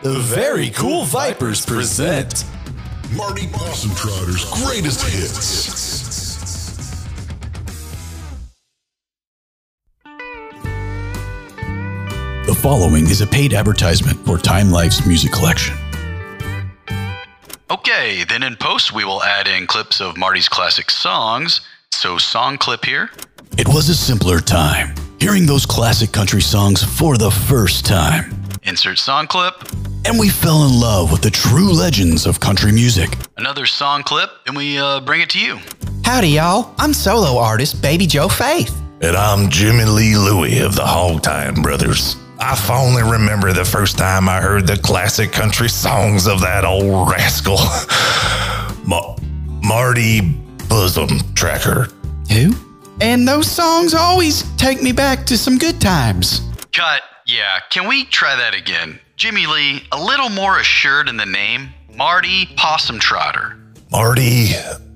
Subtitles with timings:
[0.00, 2.44] The Very Cool Vipers present
[3.16, 5.66] Marty Possum Trotter's greatest hits.
[12.46, 15.76] The following is a paid advertisement for Time Life's music collection.
[17.68, 21.60] Okay, then in post we will add in clips of Marty's classic songs.
[21.90, 23.10] So, song clip here.
[23.58, 28.32] It was a simpler time, hearing those classic country songs for the first time.
[28.62, 29.54] Insert song clip.
[30.08, 33.10] And we fell in love with the true legends of country music.
[33.36, 35.58] Another song clip, and we uh, bring it to you.
[36.02, 36.74] Howdy, y'all.
[36.78, 38.74] I'm solo artist Baby Joe Faith.
[39.02, 42.16] And I'm Jimmy Lee Louie of the Hogtime Brothers.
[42.40, 47.10] I fondly remember the first time I heard the classic country songs of that old
[47.10, 47.58] rascal,
[48.88, 49.14] Ma-
[49.62, 50.22] Marty
[50.70, 51.88] Bosom Tracker.
[52.32, 52.54] Who?
[53.02, 56.40] And those songs always take me back to some good times.
[56.72, 57.02] Cut.
[57.26, 59.00] Yeah, can we try that again?
[59.18, 63.56] Jimmy Lee, a little more assured in the name Marty Possum Trotter.
[63.90, 64.50] Marty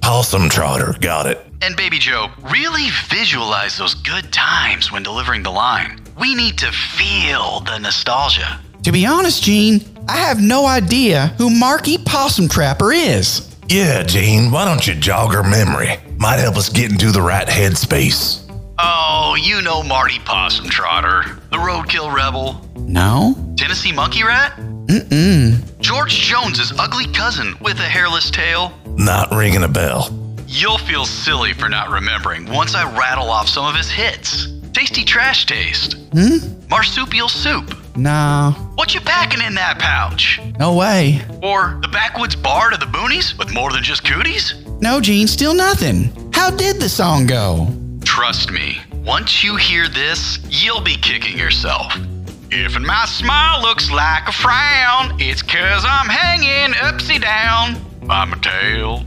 [0.00, 1.38] Possum Trotter, got it.
[1.62, 6.00] And Baby Joe, really visualize those good times when delivering the line.
[6.18, 8.58] We need to feel the nostalgia.
[8.82, 13.54] To be honest, Gene, I have no idea who Marky Possum Trapper is.
[13.68, 15.90] Yeah, Gene, why don't you jog her memory?
[16.16, 18.44] Might help us get into the right headspace.
[18.80, 23.44] Oh, you know Marty Possum Trotter, the roadkill rebel, No?
[23.58, 24.52] Tennessee monkey rat,
[24.86, 25.80] Mm-mm.
[25.80, 28.72] George Jones's ugly cousin with a hairless tail.
[28.96, 30.16] Not ringing a bell.
[30.46, 34.46] You'll feel silly for not remembering once I rattle off some of his hits.
[34.72, 35.94] Tasty trash taste.
[36.12, 36.36] Hmm?
[36.70, 37.74] Marsupial soup.
[37.96, 38.52] Nah.
[38.76, 40.40] What you packing in that pouch?
[40.60, 41.20] No way.
[41.42, 44.54] Or the backwoods bar to the boonies with more than just cooties?
[44.80, 46.30] No, Gene, still nothing.
[46.32, 47.66] How did the song go?
[48.04, 51.92] Trust me, once you hear this, you'll be kicking yourself.
[52.50, 58.38] If my smile looks like a frown, it's cause I'm hanging upside down by my
[58.38, 59.04] tail.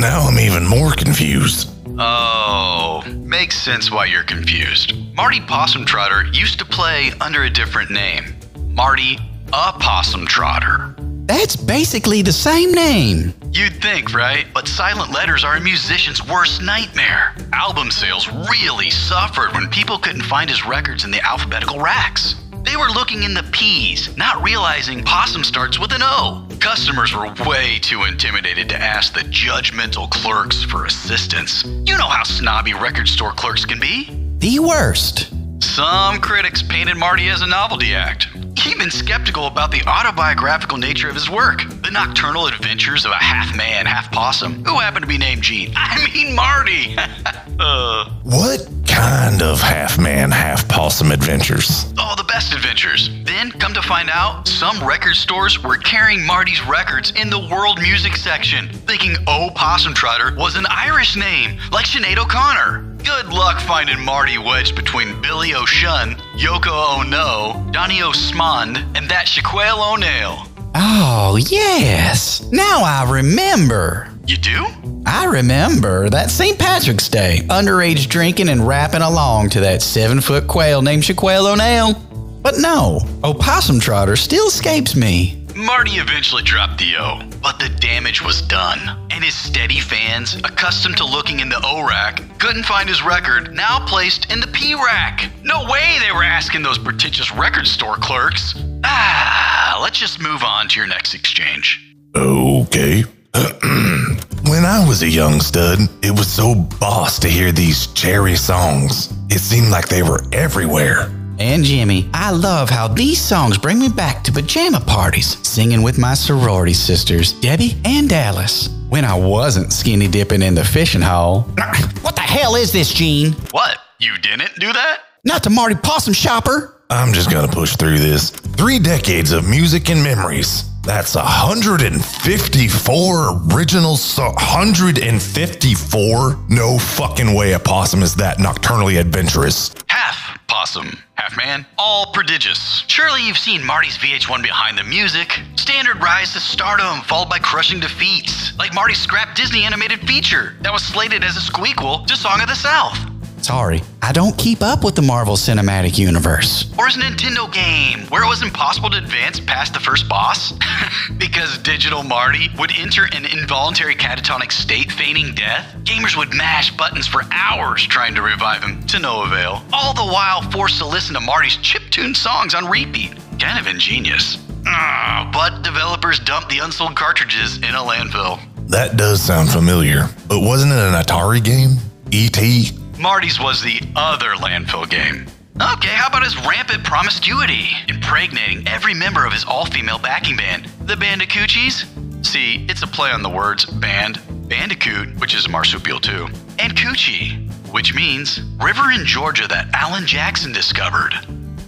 [0.00, 1.70] Now I'm even more confused.
[1.96, 4.94] Oh, makes sense why you're confused.
[5.14, 9.16] Marty Possum Trotter used to play under a different name Marty
[9.52, 10.96] a Possum Trotter.
[11.26, 13.32] That's basically the same name.
[13.52, 14.46] You'd think, right?
[14.52, 17.34] But silent letters are a musician's worst nightmare.
[17.52, 22.34] Album sales really suffered when people couldn't find his records in the alphabetical racks.
[22.66, 26.46] They were looking in the P's, not realizing possum starts with an O.
[26.58, 31.64] Customers were way too intimidated to ask the judgmental clerks for assistance.
[31.64, 34.10] You know how snobby record store clerks can be.
[34.38, 35.32] The worst.
[35.60, 38.26] Some critics painted Marty as a novelty act,
[38.66, 41.62] even skeptical about the autobiographical nature of his work.
[41.82, 45.72] The nocturnal adventures of a half man, half possum, who happened to be named Gene.
[45.76, 46.96] I mean, Marty!
[47.60, 51.92] uh, What kind of half man, half possum adventures?
[51.98, 53.10] oh, the best adventures.
[53.24, 57.78] Then, come to find out, some record stores were carrying Marty's records in the world
[57.82, 62.96] music section, thinking O Possum Trotter was an Irish name, like Sinead O'Connor.
[63.04, 69.92] Good luck finding Marty wedged between Billy O'Shun, Yoko Ono, Donny O'Smond, and that Shaquille
[69.92, 70.46] O'Neal.
[70.74, 72.48] Oh, yes.
[72.50, 74.10] Now I remember.
[74.26, 74.66] You do?
[75.06, 76.58] I remember that St.
[76.58, 81.94] Patrick's Day, underage drinking and rapping along to that seven foot quail named Shaquille O'Neal.
[82.42, 85.46] But no, Opossum Trotter still escapes me.
[85.54, 88.78] Marty eventually dropped the O, but the damage was done.
[89.10, 93.54] And his steady fans, accustomed to looking in the O rack, couldn't find his record,
[93.54, 95.30] now placed in the P rack.
[95.44, 98.54] No way they were asking those pretentious record store clerks.
[98.84, 101.96] Ah, let's just move on to your next exchange.
[102.14, 103.04] Okay.
[104.56, 109.12] when I was a young stud, it was so boss to hear these cherry songs.
[109.28, 111.12] It seemed like they were everywhere.
[111.38, 115.98] And Jimmy, I love how these songs bring me back to pajama parties, singing with
[115.98, 121.42] my sorority sisters, Debbie and Dallas, when I wasn't skinny dipping in the fishing hole.
[122.00, 123.32] What the hell is this, Gene?
[123.50, 123.76] What?
[123.98, 125.00] You didn't do that?
[125.24, 126.80] Not the Marty Possum Shopper.
[126.88, 128.30] I'm just gonna push through this.
[128.30, 130.64] Three decades of music and memories.
[130.86, 136.38] That's 154 original so 154?
[136.48, 139.74] No fucking way a possum is that nocturnally adventurous.
[139.88, 142.84] Half possum, half man, all prodigious.
[142.86, 145.40] Surely you've seen Marty's VH1 behind the music.
[145.56, 148.56] Standard rise to stardom, followed by crushing defeats.
[148.56, 152.46] Like Marty's scrap Disney animated feature that was slated as a squeakquel to Song of
[152.46, 152.96] the South.
[153.46, 156.68] Sorry, I don't keep up with the Marvel Cinematic Universe.
[156.76, 160.52] Or his Nintendo game, where it was impossible to advance past the first boss?
[161.16, 165.76] because Digital Marty would enter an involuntary catatonic state, feigning death.
[165.84, 169.64] Gamers would mash buttons for hours trying to revive him, to no avail.
[169.72, 173.14] All the while forced to listen to Marty's chiptune songs on repeat.
[173.38, 174.38] Kind of ingenious.
[174.66, 178.40] Ah, but developers dumped the unsold cartridges in a landfill.
[178.66, 181.76] That does sound familiar, but wasn't it an Atari game?
[182.10, 182.85] E.T.?
[182.98, 185.26] Marty's was the other landfill game.
[185.60, 190.66] Okay, how about his rampant promiscuity, impregnating every member of his all female backing band,
[190.82, 191.86] the Bandicoochies?
[192.24, 196.26] See, it's a play on the words band, bandicoot, which is a marsupial too,
[196.58, 201.12] and coochie, which means river in Georgia that Alan Jackson discovered.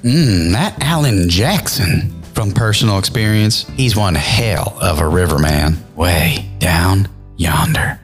[0.03, 2.15] Mmm, that Alan Jackson.
[2.35, 5.77] From personal experience, he's one hell of a riverman.
[5.97, 7.98] Way down yonder.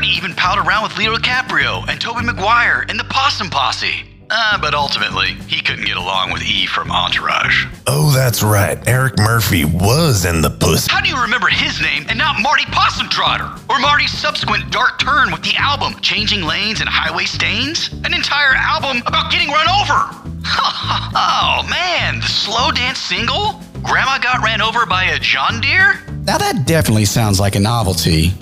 [0.00, 4.02] Marty even palled around with Leo DiCaprio and Tobey Maguire and the Possum Posse.
[4.30, 7.66] Uh, but ultimately, he couldn't get along with E from Entourage.
[7.86, 8.78] Oh, that's right.
[8.88, 10.86] Eric Murphy was in the puss.
[10.86, 13.50] How do you remember his name and not Marty Possum Trotter?
[13.68, 17.92] Or Marty's subsequent dark turn with the album Changing Lanes and Highway Stains?
[18.02, 20.00] An entire album about getting run over!
[20.48, 23.60] oh man, the slow dance single?
[23.82, 26.00] Grandma got ran over by a John Deere?
[26.24, 28.32] Now that definitely sounds like a novelty.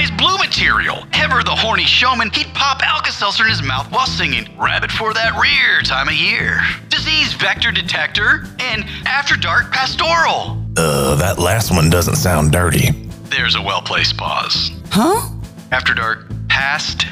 [0.00, 1.04] Followed his blue material.
[1.12, 5.38] Ever the horny showman, he'd pop Alka-Seltzer in his mouth while singing Rabbit for that
[5.38, 6.60] rear time of year.
[6.88, 10.64] Disease Vector Detector and After Dark Pastoral.
[10.76, 12.90] Uh, that last one doesn't sound dirty.
[13.24, 14.70] There's a well-placed pause.
[14.90, 15.28] Huh?
[15.70, 17.04] After Dark Past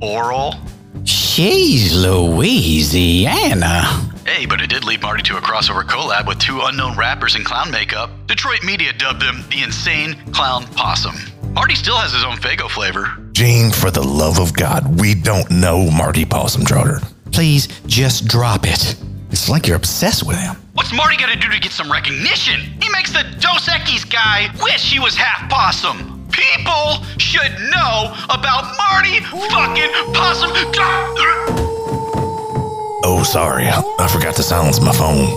[0.00, 0.54] Oral.
[1.04, 3.82] She's Louisiana.
[4.24, 7.44] Hey, but it did lead Marty to a crossover collab with two unknown rappers in
[7.44, 8.10] clown makeup.
[8.26, 11.31] Detroit media dubbed them the Insane Clown Possum.
[11.54, 13.16] Marty still has his own Faygo flavor.
[13.32, 17.00] Gene, for the love of God, we don't know Marty Possum Trotter.
[17.30, 18.96] Please just drop it.
[19.30, 20.56] It's like you're obsessed with him.
[20.72, 22.60] What's Marty gotta do to get some recognition?
[22.80, 26.26] He makes the Dos Equis guy wish he was half possum.
[26.32, 30.50] People should know about Marty fucking Possum.
[33.04, 33.66] Oh, sorry.
[33.68, 35.28] I forgot to silence my phone.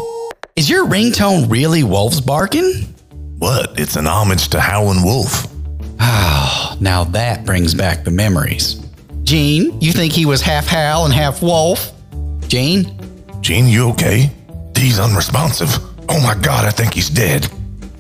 [0.56, 2.84] Is your ringtone really wolves barking?
[3.38, 3.78] What?
[3.78, 5.48] It's an homage to Howlin' Wolf.
[6.00, 8.76] Oh, now that brings back the memories.
[9.24, 11.92] Gene, you think he was half Hal and half Wolf?
[12.48, 13.00] Gene?
[13.42, 14.30] Gene, you okay?
[14.78, 15.70] He's unresponsive.
[16.10, 17.48] Oh my god, I think he's dead.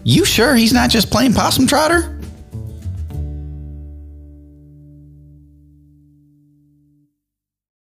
[0.04, 2.15] You sure he's not just playing possum trotter?